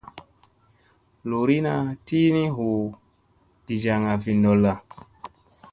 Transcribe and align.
Luurina 1.29 1.73
tiini 2.05 2.43
hu 2.55 2.67
gijaŋga 3.65 4.13
vi 4.23 4.31
ɗolla. 4.43 4.73